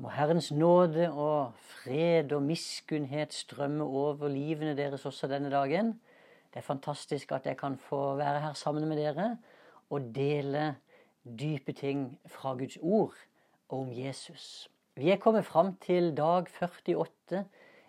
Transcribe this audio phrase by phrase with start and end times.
[0.00, 5.90] Må Herrens nåde og fred og miskunnhet strømme over livene deres også denne dagen.
[6.48, 9.36] Det er fantastisk at jeg kan få være her sammen med dere
[9.90, 10.76] og dele
[11.24, 13.14] dype ting fra Guds ord
[13.68, 14.70] og om Jesus.
[14.96, 17.44] Vi er kommet fram til dag 48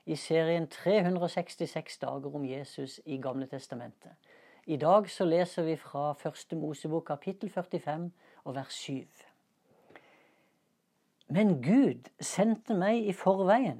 [0.05, 4.11] i serien 366 dager om Jesus i Gamle Testamentet.
[4.67, 8.11] I dag så leser vi fra første Mosebok kapittel 45
[8.43, 9.30] og vers 7.
[11.31, 13.79] Men Gud sendte meg i forveien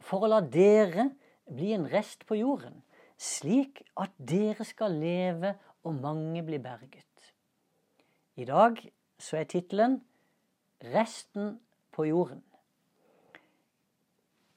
[0.00, 1.10] for å la dere
[1.44, 2.78] bli en rest på jorden,
[3.20, 5.54] slik at dere skal leve
[5.84, 7.04] og mange blir berget.
[8.40, 8.80] I dag
[9.20, 10.00] så er tittelen
[10.80, 11.60] 'Resten
[11.92, 12.42] på jorden'.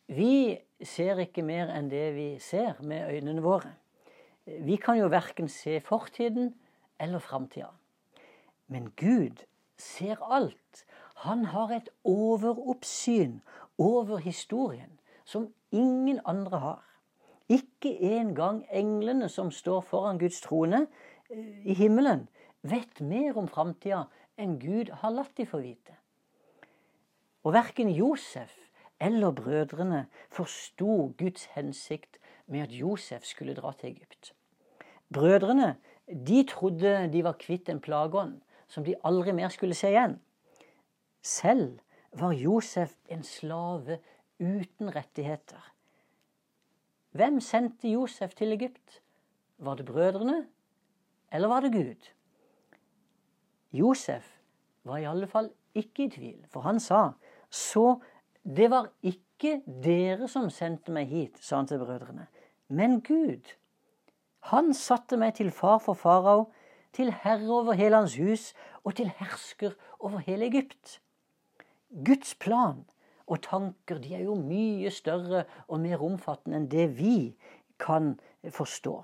[0.08, 3.74] Vi ser ikke mer enn det vi ser med øynene våre.
[4.46, 6.54] Vi kan jo verken se fortiden
[7.00, 7.74] eller framtida.
[8.68, 9.44] Men Gud
[9.78, 10.86] ser alt.
[11.26, 13.40] Han har et overoppsyn
[13.78, 16.84] over historien som ingen andre har.
[17.50, 20.86] Ikke engang englene som står foran Guds trone
[21.32, 22.28] eh, i himmelen,
[22.62, 24.06] vet mer om framtida
[24.38, 25.96] enn Gud har latt de få vite.
[27.48, 28.54] Og verken Josef
[29.00, 34.34] eller brødrene forsto Guds hensikt med at Josef skulle dra til Egypt.
[35.14, 35.76] Brødrene
[36.08, 40.18] de trodde de var kvitt en plageånd som de aldri mer skulle se igjen.
[41.28, 41.80] Selv
[42.16, 44.00] var Josef en slave
[44.40, 45.74] uten rettigheter.
[47.12, 49.02] Hvem sendte Josef til Egypt?
[49.58, 50.48] Var det brødrene,
[51.32, 52.12] eller var det Gud?
[53.74, 54.40] Josef
[54.84, 57.10] var i alle fall ikke i tvil, for han sa
[57.50, 58.00] så
[58.44, 62.28] det var ikke dere som sendte meg hit, sa han til brødrene,
[62.68, 63.52] men Gud.
[64.54, 66.48] Han satte meg til far for farao,
[66.94, 68.54] til herre over hele hans hus
[68.84, 71.02] og til hersker over hele Egypt.
[71.92, 72.84] Guds plan
[73.28, 77.36] og tanker de er jo mye større og mer omfattende enn det vi
[77.82, 78.16] kan
[78.54, 78.96] forstå.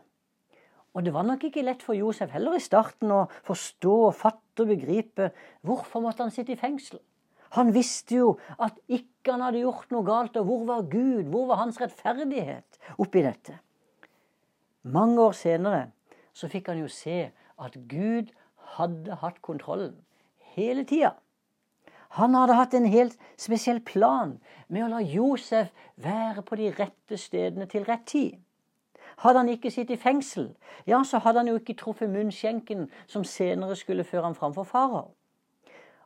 [0.94, 4.70] Og det var nok ikke lett for Josef heller i starten å forstå, fatte og
[4.76, 5.32] begripe
[5.66, 7.02] hvorfor måtte han sitte i fengsel.
[7.58, 8.30] Han visste jo
[8.62, 11.28] at ikke han hadde gjort noe galt, og hvor var Gud?
[11.30, 13.60] Hvor var hans rettferdighet oppi dette?
[14.84, 15.84] Mange år senere
[16.34, 17.28] så fikk han jo se
[17.62, 18.34] at Gud
[18.78, 20.00] hadde hatt kontrollen
[20.56, 21.14] hele tida.
[22.14, 24.36] Han hadde hatt en helt spesiell plan
[24.70, 28.36] med å la Josef være på de rette stedene til rett tid.
[29.24, 30.52] Hadde han ikke sittet i fengsel,
[30.86, 34.70] ja, så hadde han jo ikke truffet munnskjenken som senere skulle føre ham fram for
[34.70, 35.12] farao.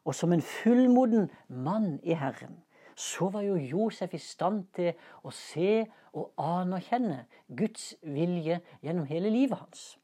[0.08, 2.64] Og som en fullmoden mann i Herren,
[2.96, 4.96] så var jo Josef i stand til
[5.28, 5.86] å se
[6.16, 9.98] og anerkjenne Guds vilje gjennom hele livet hans.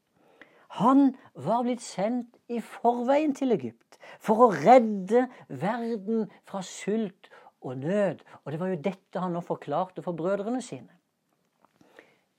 [0.80, 7.30] Han var blitt sendt i forveien til Egypt for å redde verden fra sult
[7.62, 8.24] og nød.
[8.44, 10.90] Og det var jo dette han nå forklarte for brødrene sine.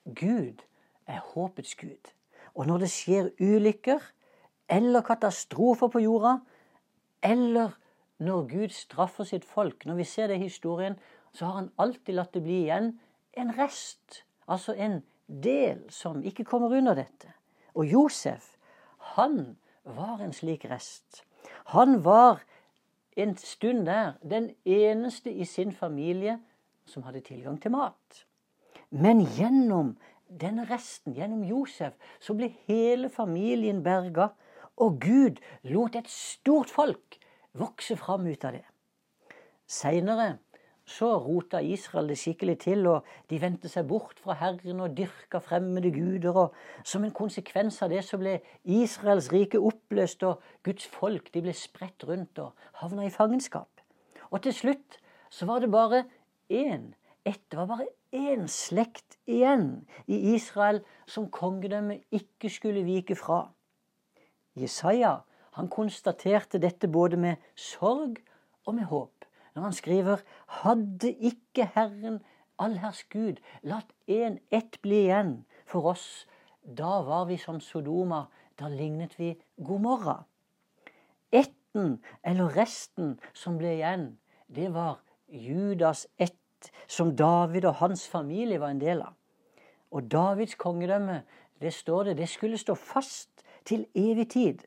[0.05, 0.65] Gud
[1.07, 2.11] er håpets gud.
[2.55, 4.03] Og når det skjer ulykker
[4.69, 6.39] eller katastrofer på jorda,
[7.23, 7.79] eller
[8.19, 9.87] når Gud straffer sitt folk.
[9.87, 10.99] Når vi ser det i historien,
[11.33, 12.93] så har han alltid latt det bli igjen
[13.37, 14.25] en rest.
[14.49, 17.33] Altså en del som ikke kommer under dette.
[17.75, 18.57] Og Josef,
[19.17, 21.25] han var en slik rest.
[21.75, 22.43] Han var
[23.17, 26.39] en stund der den eneste i sin familie
[26.87, 28.25] som hadde tilgang til mat.
[28.91, 29.97] Men gjennom
[30.29, 34.31] denne resten, gjennom Josef, så ble hele familien berga
[34.77, 37.19] og Gud lot et stort folk
[37.55, 38.65] vokse fram ut av det.
[39.67, 40.39] Seinere
[40.87, 45.41] så rota Israel det skikkelig til, og de vendte seg bort fra Herren og dyrka
[45.41, 46.37] fremmede guder.
[46.37, 51.43] og Som en konsekvens av det så ble Israels rike oppløst, og Guds folk de
[51.43, 52.53] ble spredt rundt og
[52.83, 53.71] havna i fangenskap.
[54.31, 55.01] Og til slutt
[55.31, 56.05] så var det bare
[56.51, 56.93] én
[57.25, 63.47] det var bare én slekt igjen i Israel som kongedømmet ikke skulle vike fra.
[64.55, 65.23] Jesaja
[65.57, 68.19] han konstaterte dette både med sorg
[68.67, 69.14] og med håp.
[69.55, 70.17] Når han skriver
[70.47, 72.21] Hadde ikke Herren,
[72.59, 76.27] allherrs Gud, latt en ett bli igjen for oss,
[76.65, 78.25] da var vi som Sodoma,
[78.59, 79.35] da lignet vi
[79.65, 80.23] Gomorra.
[81.33, 84.07] Etten, eller resten, som ble igjen,
[84.47, 89.15] det var Judas ett, som David og hans familie var en del av.
[89.91, 91.23] Og Davids kongedømme,
[91.61, 94.65] det står det, det skulle stå fast til evig tid.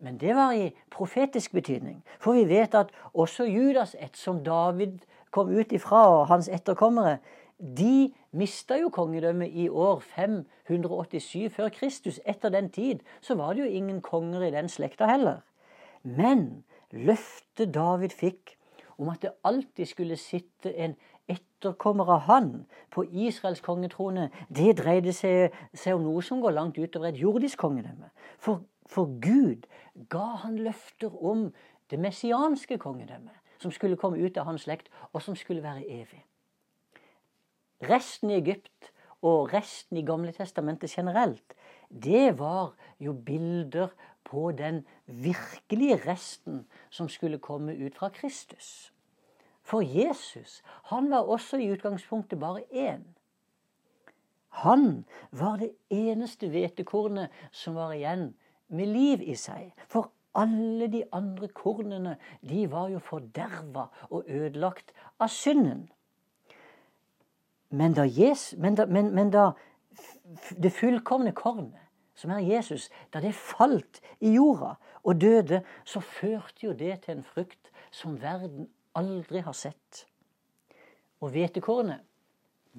[0.00, 2.04] Men det var i profetisk betydning.
[2.20, 4.98] For vi vet at også Judas ett, som David
[5.30, 7.18] kom ut ifra, og hans etterkommere,
[7.60, 12.20] de mista jo kongedømmet i år 587 før Kristus.
[12.24, 15.44] Etter den tid så var det jo ingen konger i den slekta heller.
[16.02, 18.56] Men løftet David fikk
[18.98, 20.96] om at det alltid skulle sitte en
[21.28, 22.50] etterkommer av han
[22.90, 27.60] på Israels kongetrone, det dreide seg, seg om noe som går langt utover et jordisk
[27.60, 28.10] kongedømme.
[28.40, 29.68] For, for Gud
[30.10, 31.50] ga han løfter om
[31.90, 36.24] det messianske kongedømmet, som skulle komme ut av hans slekt, og som skulle være evig.
[37.86, 38.90] Resten i Egypt
[39.22, 41.54] og resten i Gamle testamentet generelt,
[41.90, 43.88] det var jo bilder
[44.24, 48.92] på den virkelige resten som skulle komme ut fra Kristus.
[49.62, 53.02] For Jesus han var også i utgangspunktet bare én.
[54.48, 58.32] Han var det eneste hvetekornet som var igjen
[58.70, 59.70] med liv i seg.
[59.90, 65.88] For alle de andre kornene de var jo forderva og ødelagt av synden.
[67.70, 69.50] Men da, Jesus, men da, men, men da
[70.58, 71.78] det fullkomne kornet,
[72.14, 77.16] som er Jesus, da det falt i jorda og døde, så førte jo det til
[77.16, 78.68] en frukt som verden
[78.98, 80.04] aldri har sett.
[81.20, 82.02] Og hvetekornet,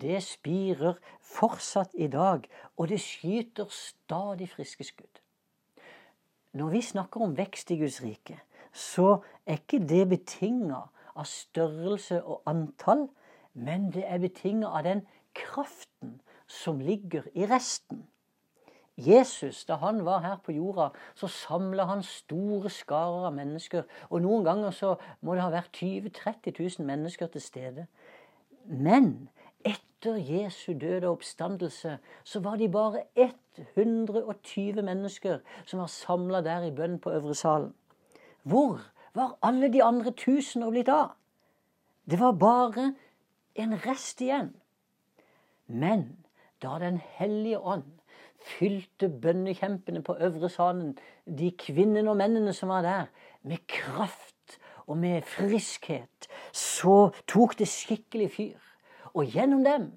[0.01, 2.45] det spirer fortsatt i dag,
[2.77, 5.20] og det skyter stadig friske skudd.
[6.53, 8.39] Når vi snakker om vekst i Guds rike,
[8.73, 10.81] så er ikke det betinga
[11.15, 13.07] av størrelse og antall,
[13.53, 15.05] men det er betinga av den
[15.35, 18.05] kraften som ligger i resten.
[18.97, 23.87] Jesus, da han var her på jorda, så samla han store skarer av mennesker.
[24.09, 27.87] Og noen ganger så må det ha vært 20 000-30 000 mennesker til stede.
[28.67, 29.29] Men
[29.65, 33.03] etter Jesu døde oppstandelse så var de bare
[33.75, 37.73] 120 mennesker som var samla der i bønn på Øvre salen.
[38.43, 38.81] Hvor
[39.13, 41.13] var alle de andre tusener blitt av?
[42.09, 42.93] Det var bare
[43.55, 44.55] en rest igjen.
[45.67, 46.17] Men
[46.61, 47.83] da Den hellige ånd
[48.41, 53.05] fylte bønnekjempene på Øvre salen, de kvinnene og mennene som var der,
[53.43, 58.70] med kraft og med friskhet, så tok det skikkelig fyr.
[59.13, 59.91] Og gjennom dem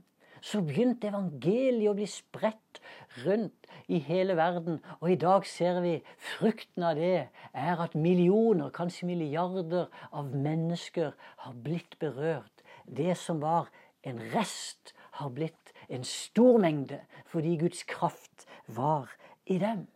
[0.45, 2.81] så begynte evangeliet å bli spredt
[3.25, 4.81] rundt i hele verden.
[5.01, 5.95] Og i dag ser vi
[6.37, 11.15] frukten av det er at millioner, kanskje milliarder av mennesker
[11.47, 12.65] har blitt berørt.
[12.85, 13.71] Det som var
[14.05, 16.99] en rest, har blitt en stor mengde
[17.31, 19.13] fordi Guds kraft var
[19.47, 19.87] i dem.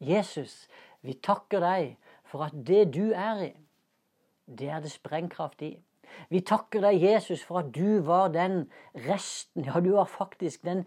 [0.00, 0.64] Jesus,
[1.04, 1.94] vi takker deg
[2.24, 3.52] for at det du er i,
[4.48, 5.76] det er det sprengkraft i.
[6.30, 8.64] Vi takker deg, Jesus, for at du var den
[9.06, 10.84] resten, ja, du var faktisk den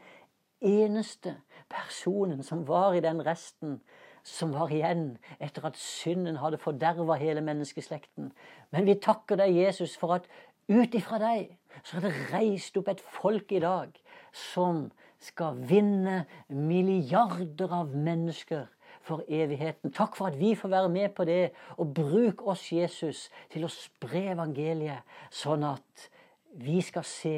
[0.62, 1.38] eneste
[1.70, 3.80] personen som var i den resten
[4.28, 8.32] som var igjen etter at synden hadde forderva hele menneskeslekten.
[8.76, 10.28] Men vi takker deg, Jesus, for at
[10.68, 11.54] ut ifra deg
[11.86, 13.94] så er det reist opp et folk i dag
[14.36, 14.88] som
[15.24, 18.68] skal vinne milliarder av mennesker
[19.08, 19.94] for evigheten.
[19.96, 21.52] Takk for at vi får være med på det.
[21.78, 26.10] Og bruk oss, Jesus, til å spre evangeliet, sånn at
[26.58, 27.38] vi skal se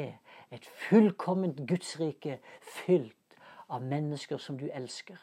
[0.50, 2.40] et fullkomment Gudsrike
[2.82, 3.38] fylt
[3.70, 5.18] av mennesker som du elsker.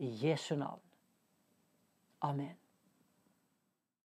[0.00, 0.80] I Jesu navn.
[2.24, 2.56] Amen.